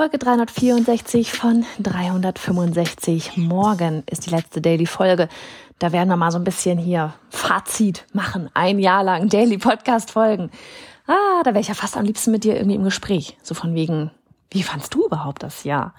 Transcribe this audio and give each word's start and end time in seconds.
Folge 0.00 0.16
364 0.16 1.30
von 1.30 1.66
365. 1.82 3.36
Morgen 3.36 4.02
ist 4.10 4.24
die 4.24 4.30
letzte 4.30 4.62
Daily-Folge. 4.62 5.28
Da 5.78 5.92
werden 5.92 6.08
wir 6.08 6.16
mal 6.16 6.30
so 6.30 6.38
ein 6.38 6.44
bisschen 6.44 6.78
hier 6.78 7.12
Fazit 7.28 8.06
machen. 8.14 8.48
Ein 8.54 8.78
Jahr 8.78 9.04
lang 9.04 9.28
Daily 9.28 9.58
Podcast 9.58 10.12
Folgen. 10.12 10.50
Ah, 11.06 11.42
da 11.44 11.50
wäre 11.50 11.60
ich 11.60 11.68
ja 11.68 11.74
fast 11.74 11.98
am 11.98 12.06
liebsten 12.06 12.30
mit 12.30 12.44
dir 12.44 12.56
irgendwie 12.56 12.76
im 12.76 12.84
Gespräch. 12.84 13.36
So 13.42 13.54
von 13.54 13.74
wegen, 13.74 14.10
wie 14.50 14.62
fandst 14.62 14.94
du 14.94 15.04
überhaupt 15.04 15.42
das 15.42 15.64
Jahr? 15.64 15.92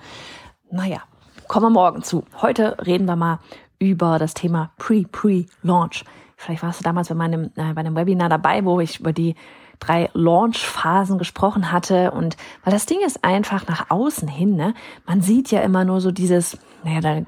Naja, 0.72 1.04
kommen 1.48 1.68
wir 1.68 1.70
morgen 1.70 2.02
zu. 2.02 2.26
Heute 2.42 2.78
reden 2.84 3.06
wir 3.06 3.16
mal 3.16 3.38
über 3.78 4.18
das 4.18 4.34
Thema 4.34 4.72
Pre-Pre-Launch. 4.80 6.06
Vielleicht 6.38 6.64
warst 6.64 6.80
du 6.80 6.84
damals 6.84 7.10
bei 7.10 7.14
meinem, 7.14 7.52
äh, 7.56 7.72
bei 7.74 7.82
einem 7.82 7.96
Webinar 7.96 8.30
dabei, 8.30 8.66
wo 8.66 8.80
ich 8.80 9.00
über 9.00 9.14
die 9.14 9.36
drei 9.82 10.10
Launch-Phasen 10.14 11.18
gesprochen 11.18 11.72
hatte. 11.72 12.12
Und 12.12 12.38
weil 12.64 12.72
das 12.72 12.86
Ding 12.86 13.00
ist 13.06 13.26
einfach 13.26 13.68
nach 13.68 13.90
außen 13.90 14.30
hin, 14.30 14.56
ne? 14.56 14.74
Man 15.06 15.22
sieht 15.22 15.52
ja 15.52 15.60
immer 15.62 15.84
nur 15.84 16.00
so 16.00 16.12
dieses, 16.12 16.58
naja, 16.84 17.22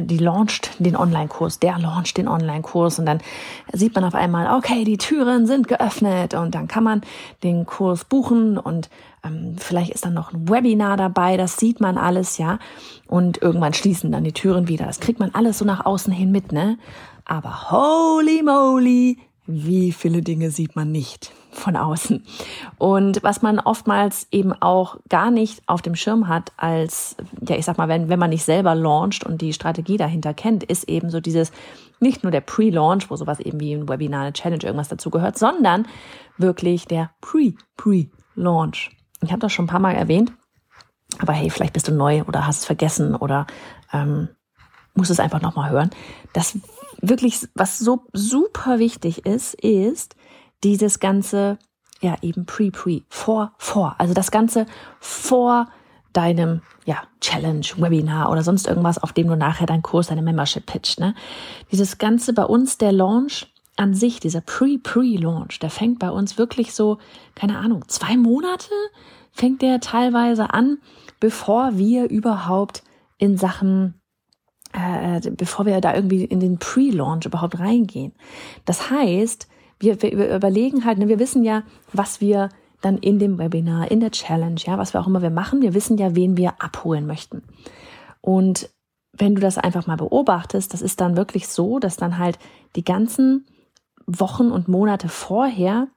die 0.00 0.18
launcht 0.18 0.70
den 0.78 0.94
Online-Kurs, 0.94 1.58
der 1.58 1.78
launcht 1.78 2.16
den 2.16 2.28
Online-Kurs 2.28 2.98
und 2.98 3.06
dann 3.06 3.20
sieht 3.72 3.94
man 3.94 4.04
auf 4.04 4.14
einmal, 4.14 4.56
okay, 4.56 4.84
die 4.84 4.98
Türen 4.98 5.46
sind 5.46 5.68
geöffnet 5.68 6.34
und 6.34 6.54
dann 6.54 6.68
kann 6.68 6.84
man 6.84 7.00
den 7.42 7.66
Kurs 7.66 8.04
buchen 8.04 8.58
und 8.58 8.88
ähm, 9.24 9.56
vielleicht 9.58 9.90
ist 9.90 10.04
dann 10.04 10.14
noch 10.14 10.32
ein 10.32 10.48
Webinar 10.48 10.96
dabei, 10.96 11.36
das 11.36 11.56
sieht 11.56 11.80
man 11.80 11.98
alles, 11.98 12.38
ja. 12.38 12.58
Und 13.08 13.40
irgendwann 13.42 13.74
schließen 13.74 14.12
dann 14.12 14.24
die 14.24 14.32
Türen 14.32 14.68
wieder. 14.68 14.86
Das 14.86 15.00
kriegt 15.00 15.20
man 15.20 15.34
alles 15.34 15.58
so 15.58 15.64
nach 15.64 15.84
außen 15.84 16.12
hin 16.12 16.30
mit, 16.30 16.52
ne? 16.52 16.78
Aber 17.24 17.70
holy 17.70 18.42
moly, 18.42 19.18
wie 19.46 19.92
viele 19.92 20.22
Dinge 20.22 20.50
sieht 20.50 20.76
man 20.76 20.90
nicht 20.90 21.32
von 21.52 21.76
außen. 21.76 22.24
Und 22.78 23.22
was 23.22 23.42
man 23.42 23.58
oftmals 23.58 24.26
eben 24.30 24.52
auch 24.52 24.98
gar 25.08 25.30
nicht 25.30 25.62
auf 25.66 25.82
dem 25.82 25.94
Schirm 25.94 26.28
hat, 26.28 26.52
als, 26.56 27.16
ja, 27.46 27.56
ich 27.56 27.64
sag 27.64 27.78
mal, 27.78 27.88
wenn, 27.88 28.08
wenn 28.08 28.18
man 28.18 28.30
nicht 28.30 28.44
selber 28.44 28.74
launcht 28.74 29.24
und 29.24 29.40
die 29.40 29.52
Strategie 29.52 29.96
dahinter 29.96 30.34
kennt, 30.34 30.64
ist 30.64 30.88
eben 30.88 31.10
so 31.10 31.20
dieses, 31.20 31.52
nicht 32.00 32.22
nur 32.22 32.30
der 32.30 32.40
Pre-Launch, 32.40 33.10
wo 33.10 33.16
sowas 33.16 33.40
eben 33.40 33.60
wie 33.60 33.72
ein 33.72 33.88
Webinar, 33.88 34.22
eine 34.22 34.32
Challenge, 34.32 34.62
irgendwas 34.62 34.88
dazu 34.88 35.10
gehört, 35.10 35.38
sondern 35.38 35.86
wirklich 36.36 36.86
der 36.86 37.10
Pre-Pre-Launch. 37.20 38.90
Ich 39.22 39.30
habe 39.30 39.40
das 39.40 39.52
schon 39.52 39.64
ein 39.64 39.68
paar 39.68 39.80
Mal 39.80 39.94
erwähnt, 39.94 40.32
aber 41.18 41.32
hey, 41.32 41.48
vielleicht 41.50 41.72
bist 41.72 41.88
du 41.88 41.92
neu 41.92 42.22
oder 42.24 42.46
hast 42.46 42.60
es 42.60 42.64
vergessen 42.66 43.14
oder 43.14 43.46
ähm, 43.92 44.28
musst 44.96 45.10
es 45.10 45.20
einfach 45.20 45.40
nochmal 45.40 45.70
hören. 45.70 45.90
Das 46.32 46.58
wirklich, 47.00 47.46
was 47.54 47.78
so 47.78 48.06
super 48.12 48.78
wichtig 48.78 49.26
ist, 49.26 49.54
ist, 49.54 50.16
dieses 50.64 51.00
ganze, 51.00 51.58
ja, 52.00 52.16
eben 52.22 52.46
pre-pre, 52.46 53.02
vor, 53.08 53.52
vor. 53.58 53.94
Also 53.98 54.14
das 54.14 54.30
Ganze 54.30 54.66
vor 55.00 55.68
deinem, 56.12 56.62
ja, 56.86 57.02
Challenge, 57.20 57.66
Webinar 57.76 58.30
oder 58.30 58.42
sonst 58.42 58.66
irgendwas, 58.66 58.98
auf 58.98 59.12
dem 59.12 59.28
du 59.28 59.36
nachher 59.36 59.66
deinen 59.66 59.82
Kurs, 59.82 60.06
deine 60.06 60.22
Membership 60.22 60.64
pitcht, 60.64 60.98
ne? 60.98 61.14
Dieses 61.70 61.98
Ganze 61.98 62.32
bei 62.32 62.44
uns, 62.44 62.78
der 62.78 62.92
Launch 62.92 63.52
an 63.76 63.92
sich, 63.92 64.20
dieser 64.20 64.40
Pre-Pre-Launch, 64.40 65.58
der 65.58 65.68
fängt 65.68 65.98
bei 65.98 66.10
uns 66.10 66.38
wirklich 66.38 66.72
so, 66.72 66.98
keine 67.34 67.58
Ahnung, 67.58 67.84
zwei 67.88 68.16
Monate 68.16 68.70
fängt 69.32 69.60
der 69.60 69.80
teilweise 69.80 70.54
an, 70.54 70.78
bevor 71.20 71.76
wir 71.76 72.08
überhaupt 72.08 72.82
in 73.18 73.36
Sachen 73.36 73.95
äh, 74.76 75.20
bevor 75.30 75.66
wir 75.66 75.80
da 75.80 75.94
irgendwie 75.94 76.24
in 76.24 76.40
den 76.40 76.58
Pre-Launch 76.58 77.24
überhaupt 77.26 77.58
reingehen. 77.58 78.12
Das 78.64 78.90
heißt, 78.90 79.48
wir, 79.78 80.02
wir 80.02 80.36
überlegen 80.36 80.84
halt, 80.84 80.98
ne, 80.98 81.08
wir 81.08 81.18
wissen 81.18 81.42
ja, 81.42 81.62
was 81.92 82.20
wir 82.20 82.50
dann 82.82 82.98
in 82.98 83.18
dem 83.18 83.38
Webinar, 83.38 83.90
in 83.90 84.00
der 84.00 84.10
Challenge, 84.10 84.60
ja, 84.64 84.76
was 84.76 84.92
wir 84.92 85.00
auch 85.00 85.06
immer 85.06 85.22
wir 85.22 85.30
machen, 85.30 85.62
wir 85.62 85.74
wissen 85.74 85.96
ja, 85.96 86.14
wen 86.14 86.36
wir 86.36 86.60
abholen 86.62 87.06
möchten. 87.06 87.42
Und 88.20 88.68
wenn 89.12 89.34
du 89.34 89.40
das 89.40 89.56
einfach 89.56 89.86
mal 89.86 89.96
beobachtest, 89.96 90.74
das 90.74 90.82
ist 90.82 91.00
dann 91.00 91.16
wirklich 91.16 91.48
so, 91.48 91.78
dass 91.78 91.96
dann 91.96 92.18
halt 92.18 92.38
die 92.76 92.84
ganzen 92.84 93.46
Wochen 94.06 94.50
und 94.50 94.68
Monate 94.68 95.08
vorher 95.08 95.88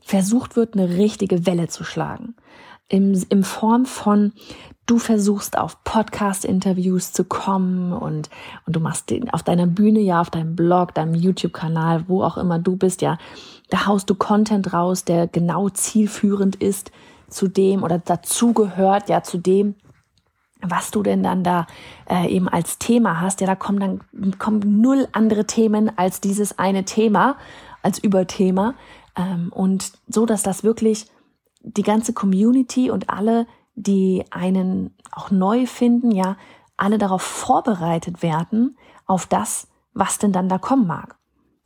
versucht 0.00 0.56
wird, 0.56 0.74
eine 0.74 0.88
richtige 0.88 1.46
Welle 1.46 1.68
zu 1.68 1.84
schlagen. 1.84 2.34
Im, 2.88 3.24
im 3.30 3.42
Form 3.42 3.86
von, 3.86 4.32
du 4.86 4.98
versuchst 4.98 5.56
auf 5.56 5.82
Podcast-Interviews 5.84 7.12
zu 7.12 7.24
kommen 7.24 7.92
und, 7.92 8.28
und 8.66 8.76
du 8.76 8.80
machst 8.80 9.10
den 9.10 9.30
auf 9.30 9.42
deiner 9.42 9.66
Bühne, 9.66 10.00
ja, 10.00 10.20
auf 10.20 10.30
deinem 10.30 10.54
Blog, 10.54 10.94
deinem 10.94 11.14
YouTube-Kanal, 11.14 12.08
wo 12.08 12.22
auch 12.22 12.36
immer 12.36 12.58
du 12.58 12.76
bist, 12.76 13.02
ja, 13.02 13.18
da 13.70 13.86
haust 13.86 14.10
du 14.10 14.14
Content 14.14 14.72
raus, 14.72 15.04
der 15.04 15.26
genau 15.26 15.70
zielführend 15.70 16.56
ist 16.56 16.90
zu 17.28 17.48
dem 17.48 17.82
oder 17.82 17.98
dazugehört, 17.98 19.08
ja, 19.08 19.22
zu 19.22 19.38
dem, 19.38 19.74
was 20.60 20.90
du 20.90 21.02
denn 21.02 21.22
dann 21.22 21.42
da 21.42 21.66
äh, 22.08 22.28
eben 22.28 22.48
als 22.48 22.78
Thema 22.78 23.20
hast. 23.20 23.40
Ja, 23.40 23.46
da 23.46 23.54
kommen 23.54 23.80
dann 24.12 24.38
kommen 24.38 24.80
null 24.80 25.08
andere 25.12 25.46
Themen 25.46 25.96
als 25.96 26.20
dieses 26.20 26.58
eine 26.58 26.84
Thema, 26.84 27.36
als 27.82 27.98
Überthema. 27.98 28.74
Ähm, 29.16 29.52
und 29.52 29.92
so, 30.08 30.26
dass 30.26 30.42
das 30.42 30.64
wirklich 30.64 31.06
die 31.64 31.82
ganze 31.82 32.12
Community 32.12 32.90
und 32.90 33.10
alle 33.10 33.46
die 33.74 34.24
einen 34.30 34.94
auch 35.10 35.30
neu 35.30 35.66
finden, 35.66 36.12
ja, 36.12 36.36
alle 36.76 36.98
darauf 36.98 37.22
vorbereitet 37.22 38.22
werden, 38.22 38.76
auf 39.06 39.26
das, 39.26 39.68
was 39.92 40.18
denn 40.18 40.32
dann 40.32 40.48
da 40.48 40.58
kommen 40.58 40.86
mag. 40.86 41.16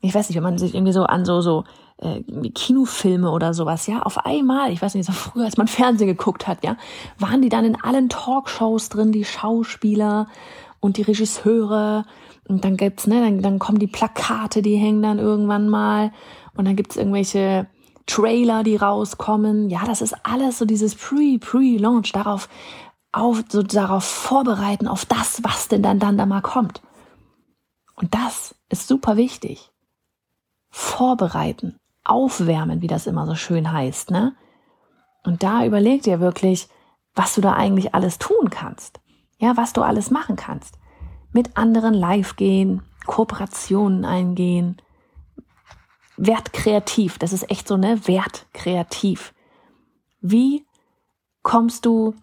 Ich 0.00 0.14
weiß 0.14 0.28
nicht, 0.28 0.36
wenn 0.36 0.44
man 0.44 0.58
sich 0.58 0.74
irgendwie 0.74 0.92
so 0.92 1.02
an 1.04 1.24
so, 1.24 1.40
so 1.40 1.64
äh, 1.98 2.22
Kinofilme 2.50 3.30
oder 3.30 3.52
sowas, 3.52 3.86
ja, 3.86 4.02
auf 4.02 4.18
einmal, 4.24 4.72
ich 4.72 4.80
weiß 4.80 4.94
nicht, 4.94 5.06
so 5.06 5.12
früher, 5.12 5.44
als 5.44 5.56
man 5.56 5.66
Fernsehen 5.66 6.06
geguckt 6.06 6.46
hat, 6.46 6.64
ja, 6.64 6.76
waren 7.18 7.42
die 7.42 7.48
dann 7.48 7.64
in 7.64 7.80
allen 7.80 8.08
Talkshows 8.08 8.90
drin, 8.90 9.12
die 9.12 9.24
Schauspieler 9.24 10.28
und 10.80 10.96
die 10.96 11.02
Regisseure. 11.02 12.04
Und 12.46 12.64
dann 12.64 12.76
gibt's, 12.76 13.06
ne, 13.06 13.20
dann, 13.20 13.42
dann 13.42 13.58
kommen 13.58 13.78
die 13.78 13.88
Plakate, 13.88 14.62
die 14.62 14.76
hängen 14.76 15.02
dann 15.02 15.18
irgendwann 15.18 15.68
mal. 15.68 16.12
Und 16.56 16.66
dann 16.66 16.76
gibt's 16.76 16.96
irgendwelche 16.96 17.66
Trailer, 18.08 18.64
die 18.64 18.76
rauskommen. 18.76 19.70
Ja, 19.70 19.84
das 19.84 20.02
ist 20.02 20.16
alles 20.24 20.58
so 20.58 20.64
dieses 20.64 20.96
Pre, 20.96 21.38
Pre-Launch, 21.38 22.12
darauf, 22.12 22.48
auf, 23.12 23.44
so 23.48 23.62
darauf 23.62 24.04
vorbereiten, 24.04 24.88
auf 24.88 25.04
das, 25.04 25.44
was 25.44 25.68
denn 25.68 25.82
dann, 25.82 26.00
dann 26.00 26.18
da 26.18 26.26
mal 26.26 26.42
kommt. 26.42 26.82
Und 27.94 28.14
das 28.14 28.56
ist 28.68 28.88
super 28.88 29.16
wichtig. 29.16 29.70
Vorbereiten, 30.70 31.78
aufwärmen, 32.04 32.82
wie 32.82 32.86
das 32.86 33.06
immer 33.06 33.26
so 33.26 33.34
schön 33.34 33.70
heißt, 33.70 34.10
ne? 34.10 34.34
Und 35.24 35.42
da 35.42 35.64
überleg 35.64 36.02
dir 36.02 36.20
wirklich, 36.20 36.68
was 37.14 37.34
du 37.34 37.40
da 37.40 37.52
eigentlich 37.54 37.94
alles 37.94 38.18
tun 38.18 38.50
kannst. 38.50 39.00
Ja, 39.38 39.56
was 39.56 39.72
du 39.72 39.82
alles 39.82 40.10
machen 40.10 40.36
kannst. 40.36 40.78
Mit 41.32 41.56
anderen 41.56 41.94
live 41.94 42.36
gehen, 42.36 42.82
Kooperationen 43.06 44.04
eingehen, 44.04 44.80
wertkreativ. 46.18 47.18
Das 47.18 47.32
ist 47.32 47.50
echt 47.50 47.66
so, 47.66 47.76
ne? 47.76 48.06
Wertkreativ. 48.06 49.32
Wie 50.20 50.66
kommst 51.42 51.86
du 51.86 52.14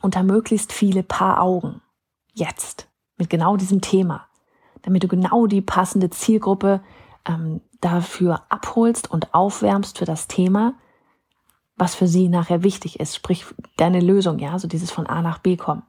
unter 0.00 0.22
möglichst 0.22 0.72
viele 0.72 1.02
Paar 1.02 1.42
Augen? 1.42 1.82
Jetzt. 2.32 2.88
Mit 3.18 3.28
genau 3.28 3.56
diesem 3.56 3.82
Thema. 3.82 4.26
Damit 4.82 5.02
du 5.02 5.08
genau 5.08 5.46
die 5.46 5.60
passende 5.60 6.08
Zielgruppe 6.08 6.80
ähm, 7.26 7.60
dafür 7.80 8.44
abholst 8.48 9.10
und 9.10 9.34
aufwärmst 9.34 9.98
für 9.98 10.06
das 10.06 10.26
Thema, 10.28 10.74
was 11.76 11.94
für 11.94 12.08
sie 12.08 12.28
nachher 12.28 12.62
wichtig 12.62 13.00
ist. 13.00 13.14
Sprich, 13.14 13.44
deine 13.76 14.00
Lösung, 14.00 14.38
ja, 14.38 14.58
so 14.58 14.68
dieses 14.68 14.90
von 14.90 15.06
A 15.06 15.20
nach 15.20 15.38
B 15.38 15.56
kommen. 15.56 15.82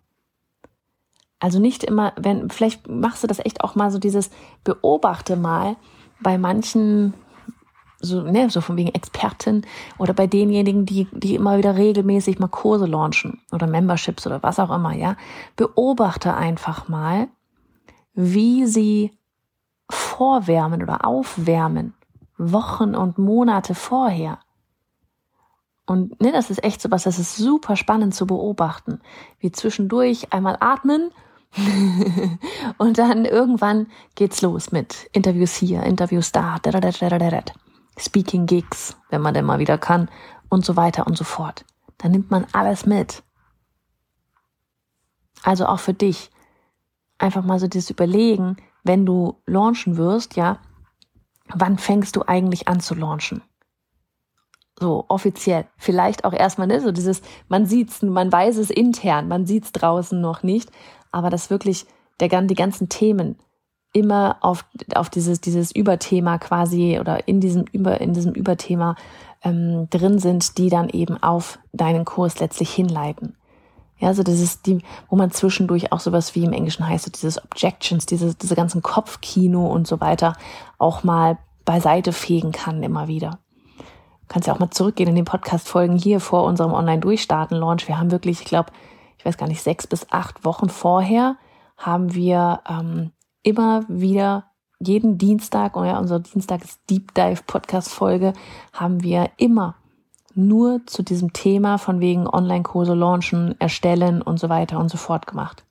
Also 1.39 1.59
nicht 1.59 1.83
immer, 1.83 2.13
wenn, 2.17 2.50
vielleicht 2.50 2.88
machst 2.88 3.24
du 3.24 3.27
das 3.27 3.39
echt 3.39 3.63
auch 3.63 3.75
mal 3.75 3.91
so 3.91 3.97
dieses, 3.97 4.29
beobachte 4.63 5.35
mal, 5.35 5.75
bei 6.21 6.38
manchen 6.38 7.13
so, 8.01 8.21
ne, 8.21 8.50
so 8.50 8.62
von 8.62 8.77
wegen 8.77 8.94
Expertin 8.94 9.65
oder 9.97 10.13
bei 10.13 10.27
denjenigen, 10.27 10.85
die, 10.85 11.07
die 11.12 11.35
immer 11.35 11.57
wieder 11.57 11.77
regelmäßig 11.77 12.39
mal 12.39 12.47
Kurse 12.47 12.85
launchen 12.85 13.41
oder 13.51 13.68
Memberships 13.68 14.25
oder 14.25 14.41
was 14.44 14.59
auch 14.59 14.71
immer, 14.71 14.94
ja. 14.94 15.15
Beobachte 15.56 16.35
einfach 16.35 16.88
mal, 16.88 17.27
wie 18.13 18.65
sie 18.65 19.12
vorwärmen 19.89 20.81
oder 20.81 21.06
aufwärmen, 21.06 21.94
Wochen 22.38 22.95
und 22.95 23.17
Monate 23.17 23.75
vorher. 23.75 24.39
Und 25.85 26.21
ne, 26.21 26.31
das 26.31 26.50
ist 26.50 26.63
echt 26.63 26.81
so 26.81 26.89
was, 26.89 27.03
das 27.03 27.19
ist 27.19 27.35
super 27.35 27.75
spannend 27.75 28.15
zu 28.15 28.25
beobachten. 28.25 29.01
Wie 29.39 29.51
zwischendurch 29.51 30.31
einmal 30.31 30.57
atmen 30.59 31.12
und 32.77 32.98
dann 32.98 33.25
irgendwann 33.25 33.88
geht's 34.15 34.42
los 34.42 34.71
mit 34.71 35.09
Interviews 35.12 35.53
hier, 35.56 35.83
Interviews 35.83 36.31
da, 36.31 36.57
Speaking 37.98 38.45
Gigs, 38.45 38.95
wenn 39.09 39.21
man 39.21 39.33
denn 39.33 39.45
mal 39.45 39.59
wieder 39.59 39.77
kann 39.77 40.09
und 40.50 40.65
so 40.65 40.75
weiter 40.75 41.07
und 41.07 41.18
so 41.18 41.24
fort. 41.24 41.65
Dann 41.98 42.12
nimmt 42.12 42.31
man 42.31 42.48
alles 42.53 42.86
mit. 42.86 43.24
Also 45.44 45.65
auch 45.65 45.80
für 45.80 45.94
dich 45.94 46.31
einfach 47.18 47.44
mal 47.44 47.59
so 47.59 47.68
dieses 47.68 47.89
Überlegen, 47.89 48.57
wenn 48.83 49.06
du 49.06 49.42
launchen 49.45 49.98
wirst, 49.98 50.36
ja, 50.36 50.59
wann 51.53 51.77
fängst 51.77 52.15
du 52.15 52.24
eigentlich 52.25 52.68
an 52.68 52.80
zu 52.80 52.95
launchen? 52.95 53.44
So 54.80 55.06
offiziell. 55.09 55.68
Vielleicht 55.77 56.25
auch 56.25 56.33
erstmal, 56.33 56.68
ne, 56.68 56.81
so 56.81 56.92
dieses, 56.92 57.21
man 57.48 57.65
sieht's, 57.65 58.01
man 58.01 58.31
weiß 58.31 58.57
es 58.57 58.71
intern, 58.71 59.27
man 59.27 59.45
sieht's 59.45 59.71
draußen 59.71 60.19
noch 60.19 60.42
nicht, 60.42 60.71
aber 61.12 61.30
das 61.30 61.50
wirklich 61.50 61.86
der, 62.19 62.42
die 62.42 62.56
ganzen 62.56 62.90
Themen 62.90 63.38
immer 63.94 64.38
auf, 64.42 64.66
auf 64.96 65.10
dieses, 65.10 65.42
dieses 65.42 65.72
Überthema 65.72 66.38
quasi 66.38 66.98
oder 67.00 67.28
in 67.28 67.42
diesem, 67.42 67.66
Über, 67.72 68.00
in 68.00 68.13
diesem 68.13 68.34
Überthema 68.34 68.96
ähm, 69.44 69.90
drin 69.90 70.19
sind, 70.19 70.58
die 70.58 70.69
dann 70.69 70.90
eben 70.90 71.22
auf 71.22 71.60
deinen 71.74 72.06
Kurs 72.06 72.40
letztlich 72.40 72.72
hinleiten. 72.72 73.36
Ja, 73.98 74.13
das 74.13 74.40
ist 74.40 74.66
die, 74.66 74.81
wo 75.10 75.16
man 75.16 75.30
zwischendurch 75.31 75.92
auch 75.92 76.00
sowas 76.00 76.34
wie 76.34 76.44
im 76.44 76.54
Englischen 76.54 76.88
heißt, 76.88 77.06
so 77.06 77.12
dieses 77.12 77.44
Objections, 77.44 78.08
diese, 78.08 78.34
diese 78.34 78.56
ganzen 78.56 78.81
Kopfkino 78.81 79.68
und 79.68 79.88
so 79.88 80.00
weiter 80.02 80.36
auch 80.80 81.04
mal 81.04 81.38
beiseite 81.66 82.12
fegen 82.12 82.52
kann 82.52 82.81
immer 82.81 83.08
wieder. 83.08 83.40
Du 83.78 84.28
kannst 84.28 84.48
ja 84.48 84.56
auch 84.56 84.60
mal 84.60 84.72
zurückgehen 84.72 85.10
in 85.10 85.16
den 85.16 85.25
Podcast-Folgen 85.25 85.98
hier 85.98 86.19
vor 86.19 86.46
unserem 86.46 86.74
Online-Durchstarten-Launch. 86.74 87.88
Wir 87.88 88.00
haben 88.00 88.12
wirklich, 88.12 88.40
ich 88.40 88.46
glaube, 88.46 88.72
ich 89.21 89.25
weiß 89.25 89.38
gar 89.38 89.47
nicht, 89.47 89.62
sechs 89.62 89.85
bis 89.85 90.07
acht 90.09 90.45
Wochen 90.45 90.69
vorher 90.69 91.38
haben 91.77 92.15
wir 92.15 92.62
ähm, 92.68 93.12
immer 93.44 93.85
wieder 93.88 94.45
jeden 94.79 95.19
Dienstag, 95.19 95.77
oh 95.77 95.83
ja, 95.83 96.00
unser 96.00 96.19
Dienstag 96.19 96.63
ist 96.63 96.79
Deep 96.89 97.13
Dive 97.13 97.44
Podcast 97.45 97.94
Folge, 97.94 98.33
haben 98.73 99.03
wir 99.03 99.29
immer 99.38 99.75
nur 100.33 100.81
zu 100.88 101.03
diesem 101.03 101.33
Thema 101.33 101.77
von 101.77 102.00
wegen 102.00 102.27
Online-Kurse 102.27 102.95
launchen, 102.95 103.53
erstellen 103.59 104.23
und 104.23 104.39
so 104.39 104.50
weiter 104.50 104.79
und 104.79 104.89
so 104.89 104.97
fort 104.97 105.27
gemacht. 105.27 105.65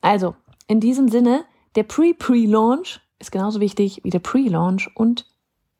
Also, 0.00 0.36
in 0.68 0.78
diesem 0.78 1.08
Sinne, 1.08 1.44
der 1.74 1.82
Pre-Pre-Launch 1.82 3.00
ist 3.18 3.32
genauso 3.32 3.58
wichtig 3.58 4.02
wie 4.04 4.10
der 4.10 4.20
Pre-Launch 4.20 4.88
und 4.94 5.26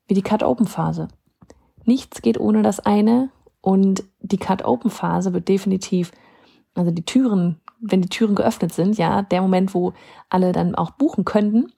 wie 0.05 0.15
die 0.15 0.21
Cut-Open-Phase. 0.21 1.07
Nichts 1.85 2.21
geht 2.21 2.37
ohne 2.37 2.61
das 2.61 2.81
eine 2.81 3.29
und 3.61 4.03
die 4.19 4.37
Cut-Open-Phase 4.37 5.31
wird 5.31 5.47
definitiv, 5.47 6.11
also 6.75 6.91
die 6.91 7.05
Türen, 7.05 7.59
wenn 7.79 8.01
die 8.01 8.09
Türen 8.09 8.35
geöffnet 8.35 8.73
sind, 8.73 8.97
ja, 8.97 9.21
der 9.23 9.41
Moment, 9.41 9.73
wo 9.73 9.93
alle 10.29 10.51
dann 10.51 10.75
auch 10.75 10.91
buchen 10.91 11.25
könnten, 11.25 11.71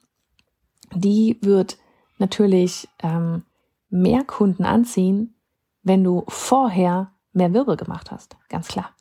die 0.94 1.38
wird 1.42 1.78
natürlich 2.18 2.88
ähm, 3.02 3.44
mehr 3.90 4.24
Kunden 4.24 4.66
anziehen, 4.66 5.36
wenn 5.82 6.04
du 6.04 6.24
vorher 6.28 7.12
mehr 7.34 7.54
Wirbel 7.54 7.78
gemacht 7.78 8.12
hast. 8.12 8.38
Ganz 8.50 8.68
klar. 8.68 8.92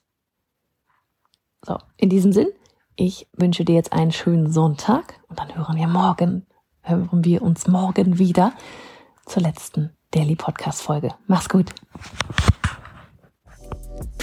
So, 1.65 1.79
in 1.97 2.09
diesem 2.09 2.33
Sinn, 2.33 2.49
ich 2.97 3.29
wünsche 3.33 3.65
dir 3.65 3.75
jetzt 3.75 3.93
einen 3.93 4.13
schönen 4.13 4.51
Sonntag 4.51 5.21
und 5.29 5.39
dann 5.39 5.55
hören 5.55 5.77
wir 5.77 5.87
morgen, 5.87 6.47
hören 6.81 7.25
wir 7.25 7.43
uns 7.43 7.67
morgen 7.69 8.19
wieder 8.19 8.53
zur 9.27 9.43
letzten 9.43 9.91
Daily 10.11 10.35
Podcast 10.35 10.83
Folge. 10.83 11.15
Mach's 11.27 11.49
gut. 11.49 11.73